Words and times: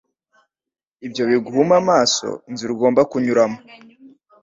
Ibyo 1.05 1.23
biguhuma 1.29 1.75
amaso 1.81 2.27
inzira 2.49 2.69
ugomba 2.75 3.01
kunyuramo. 3.11 3.59